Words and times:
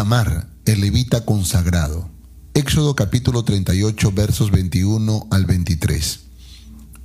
Itamar, 0.00 0.48
el 0.64 0.80
levita 0.80 1.26
consagrado. 1.26 2.08
Éxodo 2.54 2.96
capítulo 2.96 3.44
38 3.44 4.12
versos 4.12 4.50
21 4.50 5.26
al 5.30 5.44
23. 5.44 6.20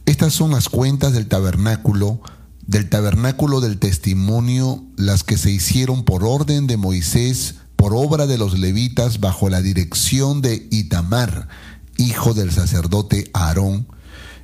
Estas 0.06 0.32
son 0.32 0.52
las 0.52 0.70
cuentas 0.70 1.12
del 1.12 1.28
tabernáculo, 1.28 2.22
del 2.66 2.88
tabernáculo 2.88 3.60
del 3.60 3.80
testimonio, 3.80 4.82
las 4.96 5.26
que 5.26 5.36
se 5.36 5.52
hicieron 5.52 6.06
por 6.06 6.24
orden 6.24 6.68
de 6.68 6.78
Moisés, 6.78 7.56
por 7.76 7.94
obra 7.94 8.28
de 8.28 8.38
los 8.38 8.58
levitas, 8.58 9.20
bajo 9.20 9.50
la 9.50 9.62
dirección 9.62 10.42
de 10.42 10.66
Itamar, 10.72 11.50
hijo 11.98 12.34
del 12.34 12.50
sacerdote 12.54 13.30
Aarón, 13.34 13.88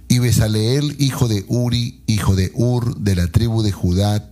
y 0.09 0.19
Besaleel, 0.19 0.97
hijo 0.99 1.29
de 1.29 1.45
Uri, 1.47 2.03
hijo 2.05 2.35
de 2.35 2.51
Ur, 2.53 2.97
de 2.97 3.15
la 3.15 3.27
tribu 3.27 3.63
de 3.63 3.71
Judá, 3.71 4.29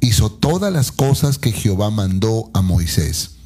hizo 0.00 0.30
todas 0.30 0.70
las 0.70 0.92
cosas 0.92 1.38
que 1.38 1.52
Jehová 1.52 1.90
mandó 1.90 2.50
a 2.52 2.60
Moisés. 2.60 3.37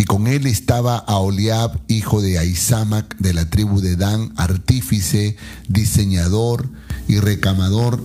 Y 0.00 0.04
con 0.04 0.26
él 0.28 0.46
estaba 0.46 0.96
Aholiab, 0.96 1.78
hijo 1.86 2.22
de 2.22 2.38
Aizamac, 2.38 3.18
de 3.18 3.34
la 3.34 3.50
tribu 3.50 3.82
de 3.82 3.96
Dan, 3.96 4.32
artífice, 4.36 5.36
diseñador 5.68 6.70
y 7.06 7.20
recamador 7.20 8.00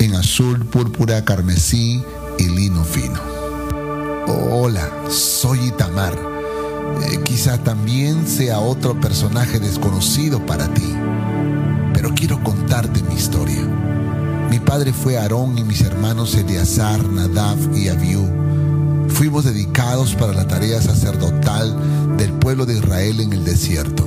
en 0.00 0.16
azul, 0.16 0.66
púrpura, 0.66 1.24
carmesí 1.24 2.02
y 2.38 2.44
lino 2.44 2.84
fino. 2.84 3.18
hola, 4.52 4.86
soy 5.08 5.68
Itamar. 5.68 6.12
Eh, 7.10 7.20
quizá 7.24 7.56
también 7.56 8.28
sea 8.28 8.58
otro 8.58 9.00
personaje 9.00 9.58
desconocido 9.60 10.44
para 10.44 10.68
ti, 10.74 10.94
pero 11.94 12.10
quiero 12.14 12.44
contarte 12.44 13.02
mi 13.04 13.14
historia. 13.14 13.66
Mi 14.50 14.58
padre 14.58 14.92
fue 14.92 15.16
Aarón 15.16 15.56
y 15.56 15.64
mis 15.64 15.80
hermanos 15.80 16.34
Eleazar, 16.34 17.02
Nadab 17.02 17.56
y 17.74 17.88
Abiú. 17.88 18.49
Fuimos 19.10 19.44
dedicados 19.44 20.14
para 20.14 20.32
la 20.32 20.46
tarea 20.46 20.80
sacerdotal 20.80 22.16
del 22.16 22.32
pueblo 22.32 22.66
de 22.66 22.74
Israel 22.74 23.20
en 23.20 23.32
el 23.32 23.44
desierto. 23.44 24.04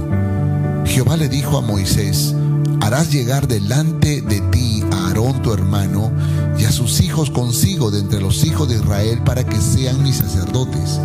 Jehová 0.86 1.18
le 1.18 1.30
dijo 1.30 1.58
a 1.58 1.62
Moisés, 1.62 2.36
harás 2.82 3.12
llegar 3.12 3.48
delante 3.48 4.22
de 4.22 4.42
ti 4.52 4.84
a 4.92 5.08
Aarón 5.08 5.42
tu 5.42 5.54
hermano 5.54 6.12
y 6.58 6.66
a 6.66 6.72
sus 6.72 7.02
hijos 7.02 7.30
consigo 7.30 7.92
de 7.92 8.00
entre 8.00 8.22
los 8.22 8.44
hijos 8.44 8.70
de 8.70 8.76
Israel 8.76 9.22
para 9.24 9.44
que 9.44 9.60
sean 9.60 10.02
mis 10.04 10.18
sacerdotes. 10.18 11.00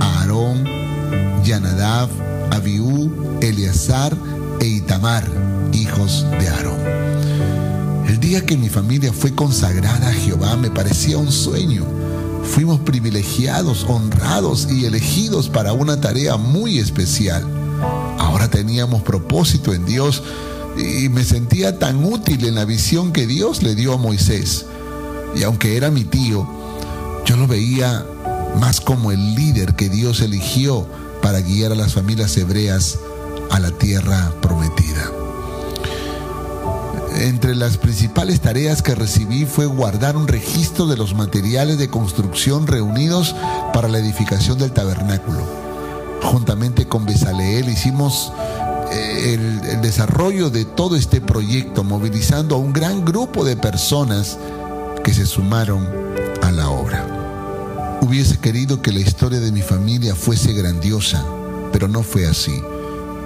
A 0.00 0.20
Aarón, 0.20 0.64
Yanadab, 1.44 2.08
Abiú, 2.50 3.10
Eleazar 3.40 4.16
e 4.60 4.66
Itamar, 4.66 5.24
hijos 5.72 6.26
de 6.38 6.48
Aarón. 6.48 6.80
El 8.06 8.20
día 8.20 8.44
que 8.44 8.56
mi 8.56 8.68
familia 8.68 9.12
fue 9.12 9.34
consagrada 9.34 10.08
a 10.08 10.12
Jehová 10.12 10.56
me 10.56 10.70
parecía 10.70 11.18
un 11.18 11.32
sueño. 11.32 12.03
Fuimos 12.44 12.80
privilegiados, 12.80 13.84
honrados 13.88 14.68
y 14.70 14.84
elegidos 14.84 15.48
para 15.48 15.72
una 15.72 16.00
tarea 16.00 16.36
muy 16.36 16.78
especial. 16.78 17.44
Ahora 18.18 18.48
teníamos 18.48 19.02
propósito 19.02 19.74
en 19.74 19.84
Dios 19.84 20.22
y 20.76 21.08
me 21.08 21.24
sentía 21.24 21.78
tan 21.78 22.04
útil 22.04 22.44
en 22.44 22.54
la 22.54 22.64
visión 22.64 23.12
que 23.12 23.26
Dios 23.26 23.62
le 23.62 23.74
dio 23.74 23.94
a 23.94 23.96
Moisés. 23.96 24.66
Y 25.34 25.42
aunque 25.42 25.76
era 25.76 25.90
mi 25.90 26.04
tío, 26.04 26.46
yo 27.24 27.36
lo 27.36 27.46
veía 27.46 28.06
más 28.60 28.80
como 28.80 29.10
el 29.10 29.34
líder 29.34 29.74
que 29.74 29.88
Dios 29.88 30.20
eligió 30.20 30.86
para 31.22 31.40
guiar 31.40 31.72
a 31.72 31.76
las 31.76 31.94
familias 31.94 32.36
hebreas 32.36 32.98
a 33.50 33.58
la 33.58 33.70
tierra 33.72 34.32
prometida 34.40 35.23
entre 37.14 37.54
las 37.54 37.76
principales 37.76 38.40
tareas 38.40 38.82
que 38.82 38.94
recibí 38.94 39.44
fue 39.44 39.66
guardar 39.66 40.16
un 40.16 40.26
registro 40.26 40.86
de 40.86 40.96
los 40.96 41.14
materiales 41.14 41.78
de 41.78 41.88
construcción 41.88 42.66
reunidos 42.66 43.34
para 43.72 43.88
la 43.88 43.98
edificación 43.98 44.58
del 44.58 44.72
tabernáculo. 44.72 45.46
Juntamente 46.22 46.86
con 46.86 47.04
Besaleel 47.04 47.68
hicimos 47.68 48.32
eh, 48.92 49.34
el, 49.34 49.68
el, 49.68 49.82
desarrollo 49.82 50.50
de 50.50 50.64
todo 50.64 50.96
este 50.96 51.20
proyecto, 51.20 51.84
movilizando 51.84 52.56
a 52.56 52.58
un 52.58 52.72
gran 52.72 53.04
grupo 53.04 53.44
de 53.44 53.56
personas 53.56 54.38
que 55.04 55.14
se 55.14 55.26
sumaron 55.26 55.86
a 56.42 56.50
la 56.50 56.70
obra. 56.70 57.98
Hubiese 58.00 58.38
querido 58.38 58.82
que 58.82 58.92
la 58.92 59.00
historia 59.00 59.40
de 59.40 59.52
mi 59.52 59.62
familia 59.62 60.14
fuese 60.14 60.52
grandiosa, 60.52 61.24
pero 61.72 61.88
no 61.88 62.02
fue 62.02 62.26
así. 62.26 62.62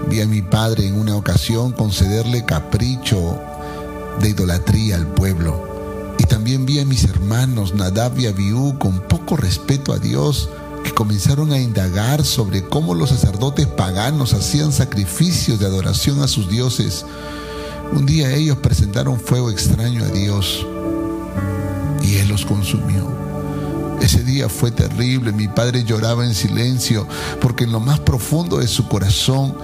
Vi 0.09 0.21
a 0.21 0.27
mi 0.27 0.43
padre 0.43 0.87
en 0.87 0.98
una 0.98 1.16
ocasión 1.16 1.72
concederle 1.72 2.44
capricho 2.44 3.41
de 4.21 4.31
idolatría 4.31 4.97
al 4.97 5.06
pueblo. 5.06 6.15
Y 6.19 6.25
también 6.25 6.67
vi 6.67 6.81
a 6.81 6.84
mis 6.84 7.05
hermanos 7.05 7.75
Nadab 7.75 8.19
y 8.19 8.27
Abiú 8.27 8.79
con 8.79 9.01
poco 9.01 9.37
respeto 9.37 9.93
a 9.93 9.99
Dios 9.99 10.49
que 10.83 10.93
comenzaron 10.93 11.53
a 11.53 11.59
indagar 11.59 12.25
sobre 12.25 12.65
cómo 12.65 12.95
los 12.95 13.11
sacerdotes 13.11 13.67
paganos 13.67 14.34
hacían 14.34 14.73
sacrificios 14.73 15.59
de 15.59 15.67
adoración 15.67 16.23
a 16.23 16.28
sus 16.28 16.49
dioses. 16.49 17.05
Un 17.93 18.07
día 18.07 18.34
ellos 18.34 18.59
presentaron 18.59 19.21
fuego 19.21 19.51
extraño 19.51 20.05
a 20.05 20.09
Dios 20.09 20.67
y 22.03 22.17
Él 22.17 22.28
los 22.28 22.45
consumió. 22.45 23.07
Ese 24.01 24.23
día 24.23 24.49
fue 24.49 24.71
terrible, 24.71 25.33
mi 25.33 25.49
padre 25.49 25.84
lloraba 25.84 26.25
en 26.25 26.34
silencio 26.34 27.07
porque 27.41 27.65
en 27.65 27.73
lo 27.73 27.81
más 27.81 27.99
profundo 27.99 28.59
de 28.59 28.69
su 28.69 28.87
corazón 28.89 29.55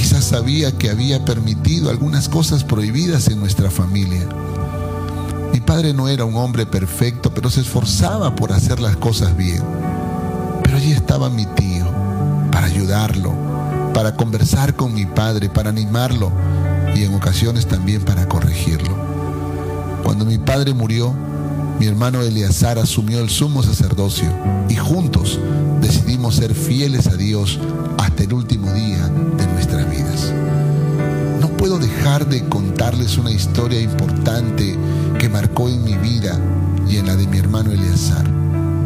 Quizás 0.00 0.24
sabía 0.24 0.72
que 0.72 0.88
había 0.88 1.26
permitido 1.26 1.90
algunas 1.90 2.30
cosas 2.30 2.64
prohibidas 2.64 3.28
en 3.28 3.38
nuestra 3.38 3.70
familia. 3.70 4.26
Mi 5.52 5.60
padre 5.60 5.92
no 5.92 6.08
era 6.08 6.24
un 6.24 6.36
hombre 6.36 6.64
perfecto, 6.64 7.34
pero 7.34 7.50
se 7.50 7.60
esforzaba 7.60 8.34
por 8.34 8.50
hacer 8.50 8.80
las 8.80 8.96
cosas 8.96 9.36
bien. 9.36 9.62
Pero 10.64 10.78
allí 10.78 10.92
estaba 10.92 11.28
mi 11.28 11.44
tío 11.44 11.84
para 12.50 12.64
ayudarlo, 12.64 13.34
para 13.92 14.16
conversar 14.16 14.74
con 14.74 14.94
mi 14.94 15.04
padre, 15.04 15.50
para 15.50 15.68
animarlo 15.68 16.32
y 16.94 17.04
en 17.04 17.14
ocasiones 17.14 17.66
también 17.66 18.00
para 18.00 18.26
corregirlo. 18.26 18.96
Cuando 20.02 20.24
mi 20.24 20.38
padre 20.38 20.72
murió, 20.72 21.14
mi 21.78 21.84
hermano 21.86 22.22
Eleazar 22.22 22.78
asumió 22.78 23.20
el 23.20 23.28
sumo 23.28 23.62
sacerdocio 23.62 24.30
y 24.70 24.76
juntos 24.76 25.38
decidimos 25.82 26.36
ser 26.36 26.54
fieles 26.54 27.06
a 27.06 27.16
Dios 27.16 27.60
hasta 27.98 28.22
el 28.22 28.32
último 28.32 28.72
día 28.72 29.06
de 29.36 29.49
dejar 32.10 32.28
de 32.28 32.44
contarles 32.48 33.18
una 33.18 33.30
historia 33.30 33.80
importante 33.80 34.76
que 35.16 35.28
marcó 35.28 35.68
en 35.68 35.84
mi 35.84 35.94
vida 35.94 36.40
y 36.88 36.96
en 36.96 37.06
la 37.06 37.14
de 37.14 37.24
mi 37.28 37.38
hermano 37.38 37.70
Eleazar. 37.70 38.28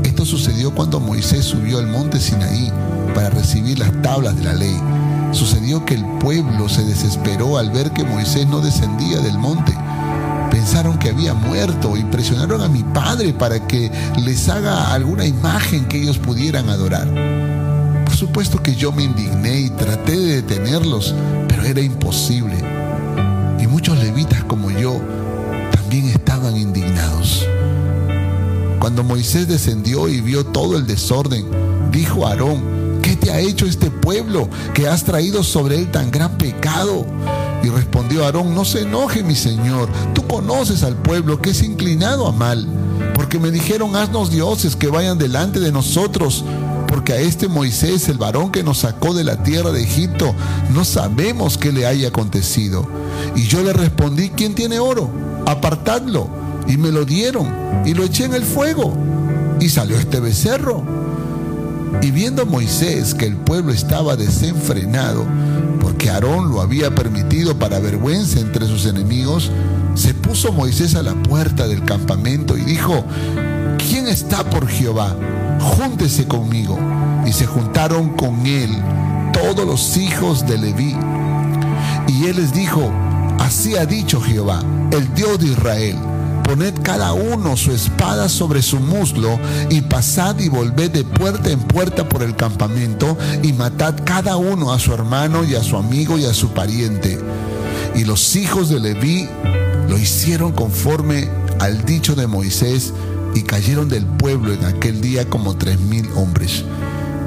Esto 0.03 0.27
sucedió 0.27 0.75
cuando 0.75 1.01
Moisés 1.01 1.47
subió 1.47 1.79
al 1.79 1.87
monte 1.87 2.21
Sinaí 2.21 2.71
para 3.15 3.31
recibir 3.31 3.79
las 3.79 3.91
tablas 4.03 4.37
de 4.37 4.45
la 4.45 4.53
ley. 4.53 4.77
Sucedió 5.33 5.87
que 5.87 5.95
el 5.95 6.05
pueblo 6.19 6.69
se 6.69 6.85
desesperó 6.85 7.57
al 7.57 7.71
ver 7.71 7.93
que 7.93 8.05
Moisés 8.05 8.47
no 8.47 8.61
descendía 8.61 9.19
del 9.21 9.39
monte 9.39 9.75
pensaron 10.51 10.99
que 10.99 11.09
había 11.11 11.35
muerto 11.35 11.97
y 11.97 12.05
presionaron 12.05 12.61
a 12.61 12.69
mi 12.69 12.83
padre 12.83 13.33
para 13.33 13.67
que 13.67 13.91
les 14.23 14.49
haga 14.49 14.93
alguna 14.93 15.27
imagen 15.27 15.87
que 15.87 16.01
ellos 16.01 16.19
pudieran 16.19 16.69
adorar. 16.69 17.09
Por 18.05 18.15
supuesto 18.15 18.63
que 18.63 18.75
yo 18.75 18.93
me 18.93 19.03
indigné 19.03 19.61
y 19.61 19.71
traté 19.71 20.13
de 20.13 20.43
detenerlos, 20.43 21.15
pero 21.49 21.65
era 21.65 21.81
imposible. 21.81 22.74
Cuando 28.95 29.13
Moisés 29.13 29.49
descendió 29.49 30.09
y 30.09 30.21
vio 30.21 30.47
todo 30.47 30.77
el 30.77 30.87
desorden, 30.87 31.45
dijo 31.91 32.29
Aarón, 32.29 33.01
¿qué 33.03 33.17
te 33.17 33.33
ha 33.33 33.41
hecho 33.41 33.67
este 33.67 33.91
pueblo 33.91 34.49
que 34.73 34.87
has 34.87 35.03
traído 35.03 35.43
sobre 35.43 35.79
él 35.79 35.91
tan 35.91 36.13
gran 36.13 36.39
pecado? 36.39 37.05
Y 37.65 37.71
respondió 37.71 38.25
Aarón, 38.25 38.55
no 38.55 38.65
se 38.65 38.83
enoje 38.83 39.25
mi 39.25 39.35
señor, 39.35 39.89
tú 40.15 40.25
conoces 40.29 40.85
al 40.85 40.95
pueblo 40.95 41.43
que 41.43 41.51
es 41.51 41.65
inclinado 41.65 42.29
a 42.29 42.31
mal, 42.31 42.69
porque 43.17 43.41
me 43.41 43.51
dijeron, 43.51 43.97
haznos 43.97 44.31
dioses 44.31 44.77
que 44.77 44.87
vayan 44.87 45.19
delante 45.19 45.59
de 45.59 45.73
nosotros, 45.73 46.45
porque 46.87 47.15
a 47.15 47.19
este 47.19 47.49
Moisés, 47.49 48.09
el 48.09 48.19
varón 48.19 48.53
que 48.53 48.63
nos 48.63 48.79
sacó 48.79 49.13
de 49.13 49.25
la 49.25 49.43
tierra 49.43 49.73
de 49.73 49.83
Egipto, 49.83 50.37
no 50.73 50.85
sabemos 50.85 51.59
qué 51.59 51.73
le 51.73 51.85
haya 51.85 52.07
acontecido. 52.07 52.87
Y 53.35 53.49
yo 53.49 53.61
le 53.65 53.73
respondí, 53.73 54.31
¿quién 54.31 54.55
tiene 54.55 54.79
oro? 54.79 55.11
Apartadlo. 55.47 56.44
Y 56.67 56.77
me 56.77 56.91
lo 56.91 57.05
dieron, 57.05 57.49
y 57.85 57.95
lo 57.95 58.05
eché 58.05 58.25
en 58.25 58.35
el 58.35 58.45
fuego, 58.45 58.95
y 59.61 59.69
salió 59.69 59.99
este 59.99 60.21
becerro. 60.21 60.83
Y 62.03 62.11
viendo 62.11 62.45
Moisés 62.47 63.15
que 63.15 63.27
el 63.27 63.37
pueblo 63.37 63.73
estaba 63.73 64.17
desenfrenado, 64.17 65.27
porque 65.81 66.11
Aarón 66.11 66.51
lo 66.51 66.61
había 66.61 66.95
permitido 66.95 67.59
para 67.59 67.79
vergüenza 67.79 68.41
entre 68.41 68.67
sus 68.67 68.87
enemigos, 68.87 69.51
se 69.95 70.13
puso 70.13 70.53
Moisés 70.53 70.95
a 70.97 71.03
la 71.03 71.15
puerta 71.15 71.67
del 71.69 71.85
campamento 71.85 72.57
y 72.57 72.63
dijo, 72.63 73.05
¿quién 73.79 74.09
está 74.09 74.49
por 74.49 74.67
Jehová? 74.67 75.17
Júntese 75.61 76.27
conmigo. 76.27 76.79
Y 77.27 77.33
se 77.33 77.47
juntaron 77.47 78.11
con 78.17 78.45
él 78.45 78.71
todos 79.33 79.67
los 79.67 79.97
hijos 79.97 80.47
de 80.47 80.59
Leví. 80.59 80.97
Y 82.09 82.27
él 82.27 82.37
les 82.37 82.53
dijo, 82.53 82.91
así 83.39 83.77
ha 83.77 83.87
dicho 83.87 84.21
Jehová, 84.21 84.61
el 84.91 85.15
Dios 85.15 85.39
de 85.39 85.47
Israel 85.47 85.97
poned 86.45 86.75
cada 86.83 87.13
uno 87.13 87.57
su 87.57 87.73
espada 87.73 88.29
sobre 88.29 88.63
su 88.63 88.79
muslo 88.79 89.39
y 89.71 89.81
pasad 89.81 90.39
y 90.39 90.49
volved 90.49 90.91
de 90.91 91.03
puerta 91.03 91.51
en 91.51 91.61
puerta 91.61 92.09
por 92.09 92.23
el 92.23 92.37
campamento 92.37 93.17
y 93.43 93.53
matad 93.53 93.95
cada 94.05 94.37
uno 94.37 94.73
a 94.73 94.79
su 94.79 94.93
hermano 94.95 95.43
y 95.43 95.57
a 95.57 95.63
su 95.63 95.77
amigo 95.77 96.19
y 96.19 96.25
a 96.27 96.35
su 96.35 96.51
pariente. 96.51 97.19
Y 97.97 98.05
los 98.05 98.37
hijos 98.37 98.69
de 98.69 98.79
Leví 98.79 99.29
lo 99.89 99.99
hicieron 99.99 100.53
conforme 100.53 101.29
al 101.61 101.85
dicho 101.85 102.15
de 102.15 102.27
Moisés 102.27 102.93
y 103.35 103.43
cayeron 103.43 103.89
del 103.89 104.07
pueblo 104.07 104.53
en 104.53 104.65
aquel 104.65 105.01
día 105.01 105.29
como 105.29 105.57
tres 105.57 105.81
mil 105.81 106.09
hombres. 106.15 106.65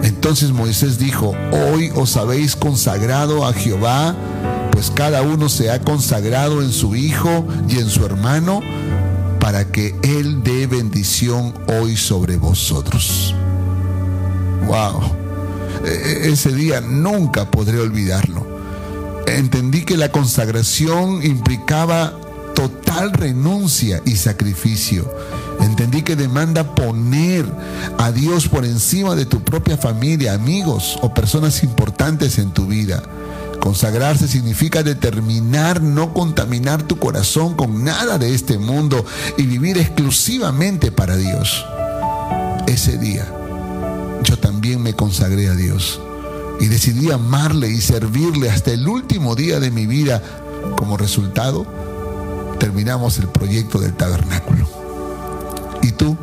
Entonces 0.04 0.52
Moisés 0.52 1.00
dijo, 1.00 1.36
hoy 1.52 1.92
os 1.96 2.18
habéis 2.18 2.56
consagrado 2.56 3.46
a 3.46 3.54
Jehová, 3.54 4.16
pues 4.72 4.92
cada 4.92 5.22
uno 5.24 5.50
se 5.50 5.72
ha 5.72 5.81
consagrado 5.81 6.62
en 6.62 6.72
su 6.72 6.96
hijo 6.96 7.48
y 7.68 7.80
en 7.80 7.90
su 7.90 8.06
hermano, 8.06 8.62
para 9.48 9.72
que 9.72 9.96
Él 10.04 10.44
dé 10.44 10.68
bendición 10.68 11.54
hoy 11.68 11.96
sobre 11.96 12.36
vosotros. 12.36 13.34
Wow, 14.66 15.00
e, 15.86 16.26
e, 16.28 16.32
ese 16.34 16.52
día 16.52 16.82
nunca 16.82 17.50
podré 17.50 17.80
olvidarlo. 17.80 18.46
Entendí 19.26 19.86
que 19.86 19.96
la 19.96 20.12
consagración 20.12 21.24
implicaba 21.24 22.20
total 22.56 23.14
renuncia 23.14 24.02
y 24.04 24.18
sacrificio. 24.18 25.10
Entendí 25.62 26.02
que 26.02 26.18
demanda 26.18 26.76
poner 26.76 27.46
a 27.98 28.12
Dios 28.12 28.50
por 28.50 28.66
encima 28.66 29.16
de 29.16 29.26
tu 29.26 29.46
propia 29.46 29.78
familia, 29.78 30.34
amigos 30.34 31.00
o 31.02 31.14
personas 31.14 31.64
importantes 31.64 32.38
en 32.38 32.52
tu 32.52 32.66
vida. 32.66 33.02
Consagrarse 33.68 34.30
significa 34.30 34.81
determinar 34.81 35.81
no 35.81 36.14
contaminar 36.14 36.84
tu 36.84 36.98
corazón 37.00 37.54
con 37.54 37.84
nada 37.84 38.18
de 38.18 38.34
este 38.34 38.58
mundo 38.58 39.06
y 39.38 39.44
vivir 39.44 39.78
exclusivamente 39.78 40.90
para 40.90 41.18
Dios. 41.18 41.66
Ese 42.66 42.98
día 42.98 43.30
yo 44.24 44.40
también 44.40 44.81
me 44.81 44.94
consagré 44.94 45.50
a 45.50 45.54
Dios 45.54 46.00
y 46.62 46.68
decidí 46.68 47.12
amarle 47.12 47.68
y 47.68 47.81
servirle 47.81 48.50
hasta 48.50 48.72
el 48.72 48.88
último 48.88 49.36
día 49.36 49.60
de 49.60 49.70
mi 49.70 49.86
vida. 49.86 50.24
Como 50.78 50.96
resultado, 50.96 51.68
terminamos 52.62 53.18
el 53.18 53.28
proyecto 53.28 53.80
del 53.80 53.96
tabernáculo. 53.96 54.66
¿Y 55.81 55.92
tú? 55.92 56.16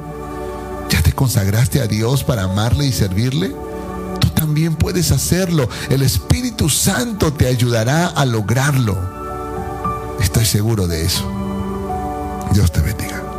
¿Ya 0.88 1.02
te 1.02 1.12
consagraste 1.12 1.82
a 1.82 1.86
Dios 1.88 2.24
para 2.24 2.44
amarle 2.44 2.86
y 2.86 2.92
servirle? 2.92 3.54
También 4.44 4.74
puedes 4.74 5.10
hacerlo. 5.10 5.70
El 5.88 6.02
Espíritu 6.02 6.68
Santo 6.68 7.32
te 7.32 7.46
ayudará 7.46 8.08
a 8.08 8.26
lograrlo. 8.26 8.94
Estoy 10.20 10.44
seguro 10.44 10.86
de 10.86 11.06
eso. 11.06 11.26
Dios 12.52 12.70
te 12.70 12.82
bendiga. 12.82 13.33